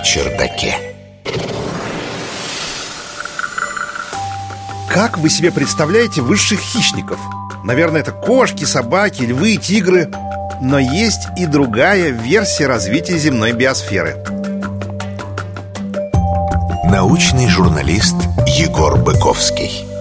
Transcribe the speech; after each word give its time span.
чердаке. 0.00 0.76
Как 4.90 5.16
вы 5.16 5.30
себе 5.30 5.50
представляете 5.50 6.20
высших 6.20 6.60
хищников? 6.60 7.18
Наверное, 7.64 8.02
это 8.02 8.12
кошки, 8.12 8.64
собаки, 8.64 9.22
львы, 9.22 9.56
тигры. 9.56 10.10
Но 10.60 10.78
есть 10.78 11.28
и 11.38 11.46
другая 11.46 12.10
версия 12.10 12.66
развития 12.66 13.16
земной 13.16 13.52
биосферы. 13.52 14.22
Научный 16.84 17.48
журналист 17.48 18.16
Егор 18.46 18.98
Быковский. 18.98 19.93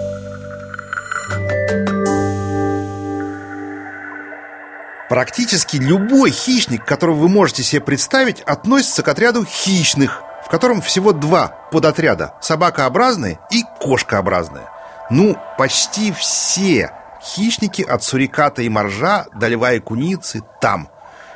Практически 5.14 5.78
любой 5.78 6.32
хищник, 6.32 6.86
которого 6.86 7.18
вы 7.18 7.30
можете 7.30 7.62
себе 7.62 7.82
представить, 7.82 8.42
относится 8.42 9.04
к 9.04 9.08
отряду 9.08 9.46
хищных, 9.46 10.24
в 10.44 10.50
котором 10.50 10.82
всего 10.82 11.14
два 11.14 11.50
подотряда– 11.72 12.34
собакообразные 12.42 13.38
и 13.52 13.62
кошкообразные. 13.80 14.64
Ну, 15.12 15.38
почти 15.56 16.12
все 16.14 16.90
хищники 17.22 17.84
от 17.84 18.02
суриката 18.04 18.64
и 18.64 18.70
моржа 18.70 19.28
до 19.36 19.50
льва 19.50 19.74
и 19.74 19.80
куницы 19.80 20.42
там. 20.60 20.90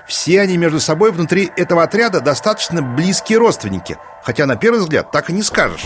Все 0.07 0.41
они 0.41 0.57
между 0.57 0.80
собой 0.80 1.12
внутри 1.12 1.52
этого 1.55 1.84
отряда 1.84 2.20
достаточно 2.20 2.82
близкие 2.82 3.38
родственники, 3.38 3.99
хотя 4.23 4.48
на 4.48 4.55
первый 4.55 4.80
взгляд 4.80 5.12
так 5.12 5.30
и 5.30 5.34
не 5.34 5.44
скажешь. 5.44 5.85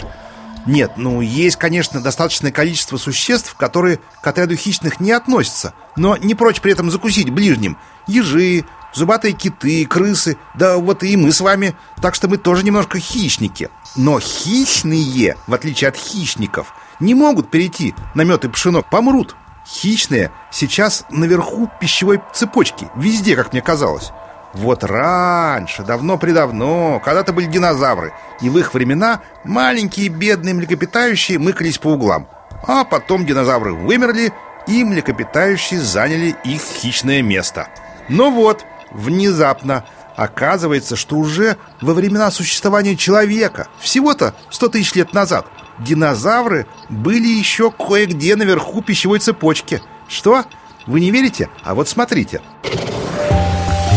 Нет, 0.66 0.94
ну, 0.98 1.22
есть, 1.22 1.58
конечно, 1.58 2.02
достаточное 2.02 2.52
количество 2.52 2.98
существ, 2.98 3.56
которые 3.56 4.00
к 4.22 4.28
отряду 4.28 4.56
хищных 4.56 5.00
не 5.00 5.12
относятся, 5.12 5.74
но 5.96 6.18
не 6.18 6.36
прочь 6.36 6.62
при 6.62 6.72
этом 6.72 6.92
закусить 6.92 7.32
ближним. 7.32 7.77
Ежи, 8.08 8.66
зубатые 8.94 9.34
киты, 9.34 9.85
крысы, 9.85 10.38
да 10.55 10.77
вот 10.77 11.04
и 11.04 11.18
мы 11.18 11.32
с 11.32 11.41
вами, 11.41 11.76
так 12.02 12.16
что 12.16 12.27
мы 12.27 12.38
тоже 12.38 12.63
немножко 12.63 13.00
хищники. 13.00 13.70
Но 13.96 14.20
хищные, 14.20 15.35
в 15.48 15.54
отличие 15.54 15.90
от 15.90 15.96
хищников, 15.96 16.74
не 17.00 17.16
могут 17.16 17.50
перейти 17.50 17.96
на 18.13 18.22
мед 18.24 18.46
и 18.46 18.50
пшенок, 18.50 18.90
помрут. 18.90 19.35
Хищные 19.68 20.32
сейчас 20.52 21.05
наверху 21.10 21.70
пищевой 21.80 22.22
цепочки, 22.34 22.90
везде, 22.96 23.35
как 23.35 23.54
мне 23.54 23.62
казалось. 23.62 24.12
Вот 24.54 24.84
раньше, 24.84 25.84
давно-предавно, 25.84 26.99
когда-то 27.04 27.32
были 27.32 27.46
динозавры, 27.46 28.13
и 28.41 28.49
в 28.49 28.57
их 28.57 28.74
времена 28.74 29.21
маленькие 29.46 30.10
бедные 30.10 30.54
млекопитающие 30.54 31.40
мыкались 31.40 31.77
по 31.77 31.90
углам. 31.90 32.27
А 32.68 32.84
потом 32.84 33.26
динозавры 33.26 33.74
вымерли, 33.74 34.34
и 34.68 34.84
млекопитающие 34.84 35.79
заняли 35.79 36.35
их 36.44 36.62
хищное 36.62 37.22
место. 37.22 37.68
Но 38.10 38.29
вот, 38.29 38.66
внезапно, 38.91 39.85
оказывается, 40.16 40.96
что 40.96 41.16
уже 41.16 41.57
во 41.82 41.94
времена 41.94 42.29
существования 42.29 42.96
человека, 42.96 43.68
всего-то 43.79 44.35
100 44.49 44.68
тысяч 44.70 44.94
лет 44.96 45.13
назад, 45.13 45.48
динозавры 45.79 46.68
были 46.90 47.27
еще 47.27 47.72
кое-где 47.72 48.35
наверху 48.35 48.82
пищевой 48.82 49.20
цепочки. 49.20 49.82
Что? 50.07 50.46
Вы 50.85 50.99
не 50.99 51.12
верите? 51.12 51.49
А 51.63 51.74
вот 51.74 51.88
смотрите. 51.90 52.41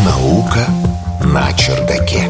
Наука 0.05 0.67
на 1.23 1.51
чердаке. 1.53 2.29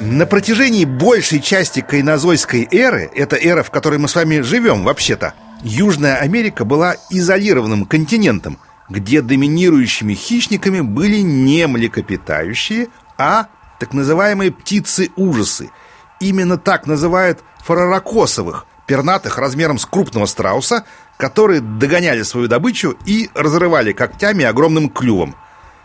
На 0.00 0.26
протяжении 0.26 0.84
большей 0.84 1.40
части 1.40 1.82
кайнозойской 1.82 2.66
эры, 2.68 3.08
это 3.14 3.36
эра, 3.36 3.62
в 3.62 3.70
которой 3.70 4.00
мы 4.00 4.08
с 4.08 4.16
вами 4.16 4.40
живем 4.40 4.82
вообще-то, 4.82 5.34
Южная 5.62 6.16
Америка 6.16 6.64
была 6.64 6.96
изолированным 7.08 7.84
континентом, 7.84 8.58
где 8.88 9.22
доминирующими 9.22 10.14
хищниками 10.14 10.80
были 10.80 11.20
не 11.20 11.68
млекопитающие, 11.68 12.88
а 13.16 13.46
так 13.78 13.92
называемые 13.92 14.50
птицы-ужасы. 14.50 15.70
Именно 16.18 16.58
так 16.58 16.88
называют 16.88 17.38
фараракосовых, 17.62 18.66
пернатых 18.86 19.38
размером 19.38 19.78
с 19.78 19.86
крупного 19.86 20.26
страуса, 20.26 20.84
которые 21.18 21.60
догоняли 21.60 22.22
свою 22.22 22.48
добычу 22.48 22.96
и 23.06 23.30
разрывали 23.34 23.92
когтями 23.92 24.44
огромным 24.44 24.88
клювом. 24.88 25.36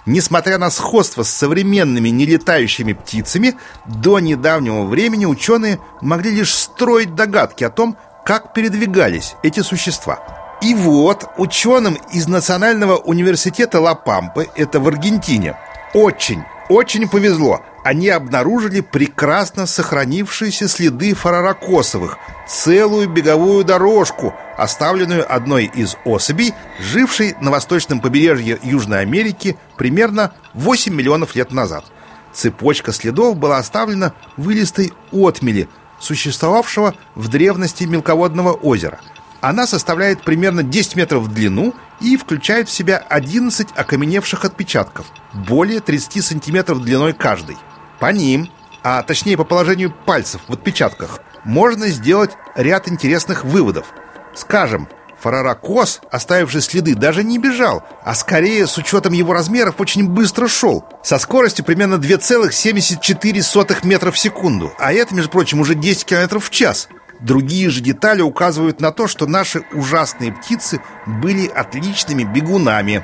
Несмотря 0.05 0.59
на 0.59 0.69
сходство 0.69 1.23
с 1.23 1.29
современными 1.29 2.09
нелетающими 2.09 2.93
птицами, 2.93 3.55
до 3.85 4.19
недавнего 4.19 4.83
времени 4.83 5.25
ученые 5.25 5.79
могли 6.01 6.31
лишь 6.31 6.53
строить 6.53 7.15
догадки 7.15 7.63
о 7.63 7.71
том, 7.71 7.97
как 8.23 8.53
передвигались 8.53 9.35
эти 9.41 9.61
существа. 9.61 10.57
И 10.61 10.73
вот 10.73 11.29
ученым 11.37 11.97
из 12.13 12.27
Национального 12.27 12.97
университета 12.97 13.79
Ла-Пампы, 13.79 14.47
это 14.55 14.79
в 14.79 14.87
Аргентине, 14.87 15.57
очень, 15.93 16.43
очень 16.69 17.09
повезло. 17.09 17.61
Они 17.85 18.09
обнаружили 18.09 18.81
прекрасно 18.81 19.67
сохранившиеся 19.67 20.67
следы 20.67 21.13
фараракосовых, 21.13 22.17
целую 22.47 23.07
беговую 23.07 23.63
дорожку, 23.63 24.33
оставленную 24.57 25.31
одной 25.31 25.65
из 25.65 25.95
особей, 26.03 26.55
жившей 26.79 27.35
на 27.41 27.51
восточном 27.51 27.99
побережье 27.99 28.57
Южной 28.63 29.01
Америки 29.01 29.55
примерно 29.77 30.33
8 30.55 30.95
миллионов 30.95 31.35
лет 31.35 31.51
назад. 31.51 31.85
Цепочка 32.33 32.91
следов 32.91 33.37
была 33.37 33.59
оставлена 33.59 34.13
в 34.35 34.49
илистой 34.49 34.91
отмели, 35.11 35.69
существовавшего 35.99 36.95
в 37.13 37.27
древности 37.27 37.83
мелководного 37.83 38.53
озера. 38.53 38.99
Она 39.41 39.67
составляет 39.67 40.23
примерно 40.23 40.63
10 40.63 40.95
метров 40.95 41.21
в 41.21 41.31
длину 41.31 41.75
и 42.01 42.17
включает 42.17 42.67
в 42.67 42.71
себя 42.71 42.97
11 42.97 43.67
окаменевших 43.75 44.43
отпечатков, 44.43 45.05
более 45.33 45.81
30 45.81 46.25
сантиметров 46.25 46.81
длиной 46.81 47.13
каждый. 47.13 47.57
По 48.05 48.11
ним, 48.11 48.51
а 48.83 49.01
точнее 49.01 49.35
по 49.35 49.43
положению 49.43 49.91
пальцев 49.91 50.41
в 50.47 50.53
отпечатках, 50.53 51.21
можно 51.43 51.87
сделать 51.87 52.29
ряд 52.55 52.87
интересных 52.87 53.43
выводов. 53.43 53.87
Скажем, 54.35 54.87
Фараракос, 55.19 56.01
оставивший 56.11 56.61
следы, 56.61 56.93
даже 56.93 57.23
не 57.23 57.39
бежал, 57.39 57.83
а 58.03 58.13
скорее, 58.13 58.67
с 58.67 58.77
учетом 58.77 59.13
его 59.13 59.33
размеров, 59.33 59.81
очень 59.81 60.07
быстро 60.07 60.47
шел, 60.47 60.85
со 61.03 61.17
скоростью 61.17 61.65
примерно 61.65 61.95
2,74 61.95 63.87
метра 63.87 64.11
в 64.11 64.19
секунду, 64.19 64.71
а 64.77 64.93
это, 64.93 65.15
между 65.15 65.31
прочим, 65.31 65.59
уже 65.59 65.73
10 65.73 66.05
километров 66.05 66.45
в 66.45 66.51
час. 66.51 66.89
Другие 67.19 67.71
же 67.71 67.81
детали 67.81 68.21
указывают 68.21 68.81
на 68.81 68.91
то, 68.91 69.07
что 69.07 69.25
наши 69.25 69.63
ужасные 69.73 70.31
птицы 70.31 70.79
были 71.07 71.47
отличными 71.47 72.23
бегунами. 72.23 73.03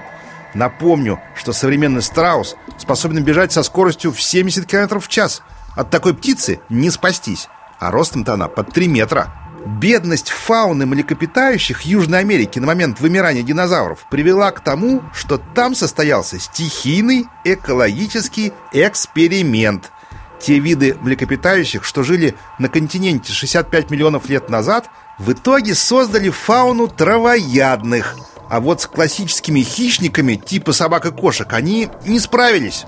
Напомню, 0.54 1.20
что 1.36 1.54
современный 1.54 2.02
страус 2.02 2.56
способен 2.78 3.24
бежать 3.24 3.52
со 3.52 3.64
скоростью 3.64 4.12
в 4.12 4.22
70 4.22 4.66
км 4.66 5.00
в 5.00 5.08
час. 5.08 5.42
От 5.76 5.90
такой 5.90 6.14
птицы 6.14 6.60
не 6.70 6.90
спастись, 6.90 7.48
а 7.80 7.92
ростом-то 7.92 8.34
она 8.34 8.48
под 8.48 8.74
3 8.74 8.88
метра. 8.88 9.34
Бедность 9.66 10.30
фауны 10.30 10.88
млекопитающих 10.88 11.82
Южной 11.84 12.20
Америки 12.20 12.58
на 12.58 12.66
момент 12.66 13.00
вымирания 13.00 13.44
динозавров 13.44 14.08
привела 14.10 14.52
к 14.52 14.60
тому, 14.60 15.04
что 15.14 15.38
там 15.38 15.76
состоялся 15.76 16.40
стихийный 16.40 17.28
экологический 17.44 18.54
эксперимент. 18.74 19.92
Те 20.40 20.58
виды 20.58 20.98
млекопитающих, 21.00 21.84
что 21.84 22.02
жили 22.02 22.34
на 22.58 22.70
континенте 22.70 23.32
65 23.32 23.92
миллионов 23.92 24.28
лет 24.28 24.50
назад, 24.50 24.90
в 25.20 25.32
итоге 25.32 25.76
создали 25.76 26.32
фауну 26.32 26.88
травоядных. 26.88 28.16
А 28.52 28.60
вот 28.60 28.82
с 28.82 28.86
классическими 28.86 29.62
хищниками 29.62 30.36
типа 30.36 30.74
собак 30.74 31.06
и 31.06 31.12
кошек 31.12 31.48
они 31.54 31.88
не 32.06 32.20
справились. 32.20 32.84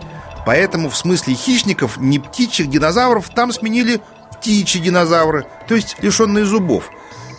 Поэтому 0.46 0.90
в 0.90 0.98
смысле 0.98 1.36
хищников 1.36 1.96
не 1.96 2.20
птичьих 2.20 2.70
динозавров 2.70 3.30
там 3.30 3.54
сменили 3.54 4.02
птичьи 4.34 4.82
динозавры, 4.82 5.46
то 5.70 5.76
есть 5.76 5.96
лишенные 6.02 6.44
зубов. 6.44 6.90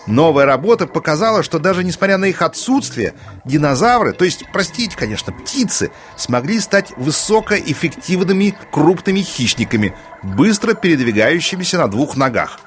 Новая 0.06 0.46
работа 0.46 0.86
показала, 0.86 1.42
что 1.42 1.58
даже 1.58 1.84
несмотря 1.84 2.16
на 2.16 2.24
их 2.24 2.40
отсутствие, 2.40 3.12
динозавры, 3.44 4.14
то 4.14 4.24
есть, 4.24 4.44
простите, 4.54 4.96
конечно, 4.96 5.30
птицы, 5.30 5.90
смогли 6.16 6.60
стать 6.60 6.92
высокоэффективными 6.96 8.56
крупными 8.72 9.20
хищниками, 9.20 9.94
быстро 10.22 10.72
передвигающимися 10.72 11.76
на 11.76 11.88
двух 11.88 12.16
ногах. 12.16 12.58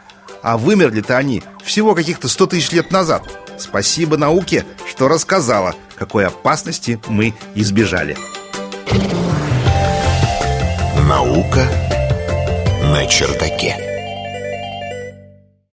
А 0.43 0.55
вымерли-то 0.59 1.17
они 1.17 1.41
всего 1.63 1.95
каких-то 1.95 2.27
100 2.27 2.45
тысяч 2.45 2.71
лет 2.73 2.91
назад. 2.91 3.46
Спасибо 3.57 4.17
науке, 4.17 4.65
что 4.87 5.07
рассказала, 5.07 5.75
какой 5.95 6.25
опасности 6.25 6.99
мы 7.07 7.33
избежали. 7.55 8.17
Наука 11.07 11.65
на 12.81 13.05
чердаке. 13.05 13.86